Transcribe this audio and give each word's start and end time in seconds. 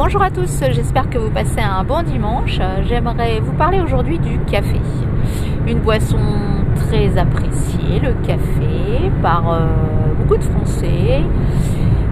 Bonjour 0.00 0.22
à 0.22 0.30
tous, 0.30 0.62
j'espère 0.70 1.10
que 1.10 1.18
vous 1.18 1.28
passez 1.28 1.58
un 1.58 1.82
bon 1.82 2.04
dimanche. 2.04 2.60
J'aimerais 2.88 3.40
vous 3.40 3.52
parler 3.54 3.80
aujourd'hui 3.80 4.20
du 4.20 4.38
café. 4.48 4.80
Une 5.66 5.80
boisson 5.80 6.20
très 6.76 7.18
appréciée, 7.18 7.98
le 8.00 8.12
café, 8.24 9.10
par 9.20 9.52
euh, 9.52 9.66
beaucoup 10.16 10.36
de 10.36 10.44
Français, 10.44 11.24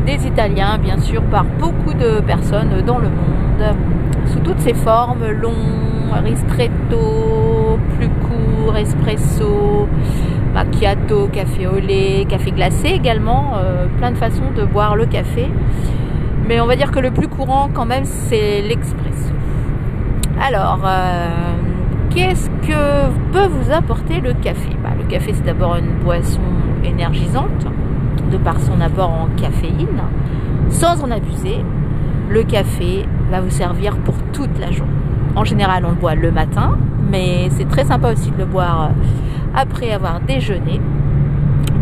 des 0.05 0.27
Italiens 0.27 0.79
bien 0.79 0.99
sûr, 0.99 1.23
par 1.31 1.45
beaucoup 1.45 1.95
de 1.95 2.19
personnes 2.27 2.83
dans 2.85 2.99
le 2.99 3.09
monde, 3.09 3.77
sous 4.33 4.41
toutes 4.41 4.59
ses 4.59 4.75
formes, 4.75 5.25
long, 5.25 5.55
ristretto, 6.25 7.79
plus 7.97 8.09
court, 8.09 8.77
espresso, 8.77 9.87
macchiato, 10.53 11.29
café 11.29 11.69
au 11.69 11.79
lait, 11.79 12.27
café 12.29 12.51
glacé 12.51 12.89
également, 12.89 13.53
euh, 13.59 13.87
plein 13.99 14.11
de 14.11 14.17
façons 14.17 14.51
de 14.57 14.65
boire 14.65 14.97
le 14.97 15.07
café. 15.07 15.49
Mais 16.49 16.61
on 16.61 16.67
va 16.67 16.77
dire 16.77 16.93
que 16.93 17.01
le 17.01 17.11
plus 17.11 17.29
courant 17.29 17.69
quand 17.73 17.87
même 17.87 18.05
c'est 18.05 18.63
l'expresso. 18.63 19.33
Alors, 20.41 20.81
euh, 20.85 21.29
qu'est-ce 22.11 22.49
que 22.51 23.33
peut 23.33 23.47
vous 23.47 23.73
apporter 23.73 24.21
le 24.21 24.33
café? 24.35 24.69
Bah, 24.83 24.91
Le 24.97 25.05
café 25.05 25.33
c'est 25.35 25.45
d'abord 25.45 25.77
une 25.77 25.99
boisson 26.05 26.41
énergisante 26.85 27.67
de 28.31 28.37
par 28.37 28.61
son 28.61 28.81
apport 28.81 29.11
en 29.11 29.29
caféine. 29.37 30.03
Sans 30.69 31.03
en 31.03 31.11
abuser, 31.11 31.65
le 32.29 32.43
café 32.43 33.07
va 33.31 33.41
vous 33.41 33.51
servir 33.51 33.97
pour 33.99 34.15
toute 34.33 34.59
la 34.61 34.71
journée. 34.71 34.93
En 35.35 35.45
général 35.45 35.85
on 35.85 35.91
le 35.91 35.97
boit 35.97 36.15
le 36.15 36.31
matin, 36.31 36.77
mais 37.11 37.49
c'est 37.51 37.69
très 37.69 37.85
sympa 37.85 38.13
aussi 38.13 38.31
de 38.31 38.39
le 38.39 38.47
boire 38.47 38.91
après 39.55 39.91
avoir 39.91 40.21
déjeuné. 40.21 40.81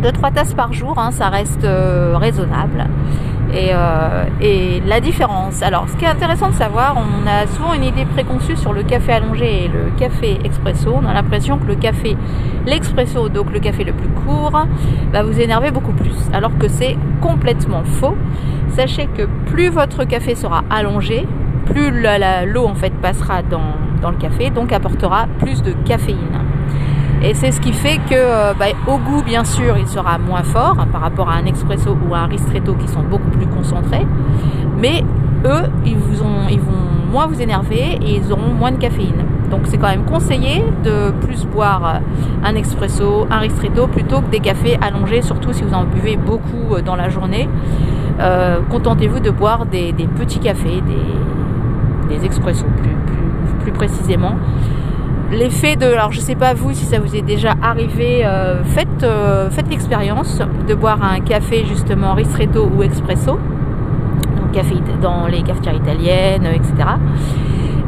2-3 0.03 0.33
tasses 0.33 0.55
par 0.55 0.73
jour, 0.73 0.98
hein, 0.98 1.11
ça 1.11 1.28
reste 1.28 1.65
euh, 1.65 2.17
raisonnable. 2.17 2.87
Euh, 3.55 4.25
et, 4.41 4.83
la 4.87 5.01
différence. 5.01 5.62
Alors, 5.62 5.89
ce 5.89 5.97
qui 5.97 6.05
est 6.05 6.09
intéressant 6.09 6.51
de 6.51 6.55
savoir, 6.55 6.97
on 6.97 7.27
a 7.27 7.47
souvent 7.47 7.73
une 7.73 7.85
idée 7.85 8.05
préconçue 8.05 8.56
sur 8.56 8.73
le 8.73 8.83
café 8.83 9.12
allongé 9.12 9.65
et 9.65 9.69
le 9.69 9.91
café 9.97 10.39
expresso. 10.45 10.92
On 10.95 11.06
a 11.06 11.15
l'impression 11.15 11.59
que 11.59 11.67
le 11.67 11.77
café, 11.77 12.17
l'expresso, 12.67 13.28
donc 13.28 13.53
le 13.53 13.61
café 13.61 13.84
le 13.84 13.93
plus 13.93 14.09
court, 14.09 14.67
va 15.12 15.23
vous 15.23 15.41
énerver 15.41 15.70
beaucoup 15.70 15.93
plus. 15.93 16.15
Alors 16.33 16.56
que 16.59 16.69
c'est 16.69 16.97
complètement 17.20 17.84
faux. 17.84 18.17
Sachez 18.70 19.09
que 19.17 19.23
plus 19.47 19.69
votre 19.69 20.05
café 20.05 20.34
sera 20.34 20.65
allongé, 20.69 21.27
plus 21.67 21.91
l'eau 22.47 22.67
en 22.67 22.75
fait 22.75 22.93
passera 22.95 23.43
dans, 23.43 23.77
dans 24.03 24.11
le 24.11 24.17
café, 24.17 24.50
donc 24.50 24.73
apportera 24.73 25.27
plus 25.39 25.62
de 25.62 25.73
caféine. 25.84 26.45
Et 27.25 27.33
c'est 27.33 27.53
ce 27.53 27.61
qui 27.61 27.72
fait 27.72 27.97
que, 27.97 28.12
euh, 28.12 28.53
bah, 28.53 28.67
au 28.86 28.98
goût, 28.98 29.22
bien 29.22 29.44
sûr, 29.44 29.78
il 29.78 29.89
sera 29.89 30.19
moins 30.19 30.42
fort 30.42 30.77
par 30.92 31.00
rapport 31.00 31.31
à 31.31 31.36
un 31.36 31.47
expresso 31.47 31.97
ou 32.06 32.14
à 32.14 32.19
un 32.19 32.27
ristretto 32.27 32.75
qui 32.75 32.86
sont 32.86 33.03
beaucoup 33.03 33.31
plus 33.31 33.47
concentrés. 33.47 34.06
Mais 34.78 35.03
eux, 35.47 35.62
ils, 35.86 35.97
vous 35.97 36.22
ont, 36.22 36.47
ils 36.50 36.61
vont 36.61 36.72
moins 37.11 37.27
vous 37.27 37.41
énerver 37.41 37.98
et 38.03 38.16
ils 38.16 38.31
auront 38.31 38.53
moins 38.53 38.72
de 38.72 38.77
caféine. 38.77 39.25
Donc 39.50 39.62
c'est 39.64 39.78
quand 39.78 39.89
même 39.89 40.05
conseillé 40.05 40.64
de 40.84 41.12
plus 41.25 41.47
boire 41.47 42.00
un 42.44 42.55
expresso, 42.56 43.27
un 43.31 43.38
ristretto 43.38 43.86
plutôt 43.86 44.20
que 44.20 44.31
des 44.31 44.41
cafés 44.41 44.77
allongés, 44.83 45.22
surtout 45.22 45.55
si 45.55 45.62
vous 45.62 45.72
en 45.72 45.84
buvez 45.84 46.19
beaucoup 46.19 46.75
euh, 46.75 46.83
dans 46.83 46.97
la 46.97 47.09
journée. 47.09 47.48
Euh, 48.20 48.59
contentez-vous 48.69 49.20
de 49.20 49.31
boire 49.31 49.64
des, 49.64 49.94
petits 50.14 50.41
cafés, 50.41 50.83
des, 50.83 52.19
des 52.19 52.27
expressos 52.27 52.66
plus 53.62 53.72
précisément 53.72 54.36
l'effet 55.31 55.77
de, 55.77 55.87
alors 55.87 56.12
je 56.12 56.20
sais 56.20 56.34
pas 56.34 56.55
vous 56.55 56.73
si 56.73 56.84
ça 56.84 56.98
vous 56.98 57.15
est 57.15 57.23
déjà 57.23 57.55
arrivé, 57.62 58.25
euh, 58.25 58.62
faites, 58.65 59.03
euh, 59.03 59.51
faites 59.51 59.69
l'expérience 59.69 60.41
de 60.69 60.75
boire 60.75 61.03
un 61.03 61.21
café 61.21 61.65
justement 61.67 62.15
ristretto 62.15 62.71
ou 62.75 62.83
espresso, 62.83 63.33
donc 63.33 64.53
café 64.53 64.75
dans 65.03 65.27
les 65.27 65.43
cafetières 65.43 65.75
italiennes, 65.75 66.47
etc. 66.47 66.73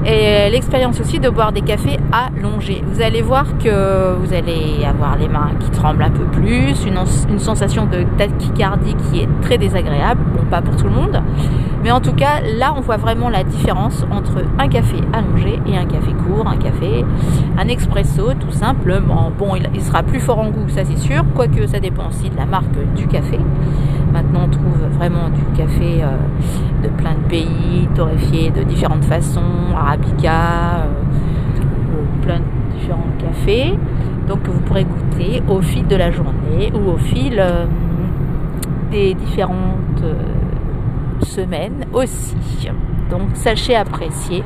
Et 0.08 0.50
l'expérience 0.50 1.00
aussi 1.00 1.18
de 1.18 1.28
boire 1.28 1.50
des 1.50 1.62
cafés 1.62 1.98
allongés. 2.12 2.84
Vous 2.86 3.02
allez 3.02 3.22
voir 3.22 3.58
que 3.58 4.14
vous 4.14 4.32
allez 4.32 4.84
avoir 4.88 5.16
les 5.16 5.26
mains 5.26 5.50
qui 5.58 5.68
tremblent 5.70 6.04
un 6.04 6.10
peu 6.10 6.24
plus, 6.26 6.84
une, 6.86 6.98
une 7.28 7.40
sensation 7.40 7.86
de 7.86 8.04
tachycardie 8.16 8.94
qui 8.94 9.22
est 9.22 9.28
très 9.42 9.58
désagréable. 9.58 10.20
Bon, 10.36 10.44
pas 10.48 10.62
pour 10.62 10.76
tout 10.76 10.84
le 10.84 10.92
monde. 10.92 11.20
Mais 11.86 11.92
en 11.92 12.00
tout 12.00 12.14
cas, 12.14 12.40
là, 12.40 12.74
on 12.76 12.80
voit 12.80 12.96
vraiment 12.96 13.28
la 13.28 13.44
différence 13.44 14.04
entre 14.10 14.42
un 14.58 14.66
café 14.66 14.96
allongé 15.12 15.60
et 15.68 15.78
un 15.78 15.84
café 15.84 16.10
court, 16.14 16.44
un 16.48 16.56
café, 16.56 17.04
un 17.56 17.68
expresso, 17.68 18.34
tout 18.34 18.50
simplement. 18.50 19.30
Bon, 19.38 19.54
il, 19.54 19.80
sera 19.80 20.02
plus 20.02 20.18
fort 20.18 20.40
en 20.40 20.50
goût, 20.50 20.68
ça 20.68 20.84
c'est 20.84 20.98
sûr, 20.98 21.22
quoique 21.36 21.64
ça 21.68 21.78
dépend 21.78 22.08
aussi 22.08 22.28
de 22.28 22.36
la 22.36 22.44
marque 22.44 22.76
du 22.96 23.06
café. 23.06 23.38
Maintenant, 24.12 24.46
on 24.46 24.48
trouve 24.48 24.84
vraiment 24.98 25.28
du 25.28 25.44
café 25.56 26.02
euh, 26.02 26.16
de 26.82 26.88
plein 26.88 27.14
de 27.14 27.28
pays, 27.28 27.88
torréfié 27.94 28.50
de 28.50 28.64
différentes 28.64 29.04
façons, 29.04 29.40
arabica, 29.78 30.80
euh, 30.80 32.22
plein 32.22 32.38
de 32.40 32.76
différents 32.80 33.12
cafés. 33.20 33.78
Donc, 34.26 34.40
vous 34.44 34.60
pourrez 34.62 34.86
goûter 34.86 35.40
au 35.48 35.60
fil 35.60 35.86
de 35.86 35.94
la 35.94 36.10
journée 36.10 36.72
ou 36.74 36.90
au 36.90 36.96
fil 36.96 37.36
euh, 37.38 37.64
des 38.90 39.14
différentes 39.14 40.02
semaines 41.22 41.86
aussi. 41.92 42.68
Donc, 43.10 43.34
sachez 43.34 43.74
apprécier 43.74 44.42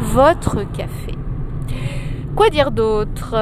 votre 0.00 0.62
café. 0.72 1.14
Quoi 2.36 2.50
dire 2.50 2.70
d'autre? 2.70 3.34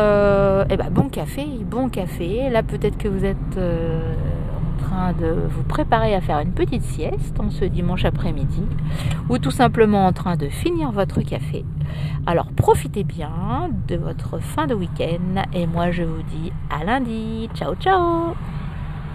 Eh 0.70 0.76
ben, 0.76 0.91
bon 0.91 1.09
café, 1.09 1.47
bon 1.65 1.88
café. 1.88 2.50
Là, 2.50 2.62
peut-être 2.62 2.98
que 2.98 3.09
vous 3.09 3.25
êtes 3.25 3.59
de 5.19 5.48
vous 5.48 5.62
préparer 5.65 6.15
à 6.15 6.21
faire 6.21 6.38
une 6.38 6.53
petite 6.53 6.82
sieste 6.82 7.38
en 7.41 7.50
ce 7.50 7.65
dimanche 7.65 8.04
après-midi 8.04 8.62
ou 9.28 9.38
tout 9.38 9.50
simplement 9.50 10.06
en 10.06 10.12
train 10.12 10.37
de 10.37 10.48
finir 10.48 10.92
votre 10.92 11.21
café. 11.22 11.65
Alors 12.26 12.47
profitez 12.56 13.04
bien 13.04 13.71
de 13.88 13.97
votre 13.97 14.38
fin 14.38 14.66
de 14.66 14.75
week-end 14.75 15.42
et 15.53 15.66
moi 15.66 15.91
je 15.91 16.03
vous 16.03 16.22
dis 16.22 16.53
à 16.71 16.84
lundi. 16.84 17.48
Ciao 17.54 17.75
ciao 17.75 18.34